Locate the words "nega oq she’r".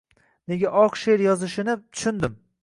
0.51-1.23